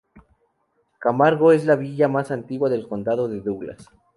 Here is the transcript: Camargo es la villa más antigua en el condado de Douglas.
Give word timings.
Camargo 0.97 1.51
es 1.51 1.63
la 1.67 1.75
villa 1.75 2.07
más 2.07 2.31
antigua 2.31 2.69
en 2.69 2.73
el 2.73 2.87
condado 2.87 3.27
de 3.27 3.39
Douglas. 3.39 3.87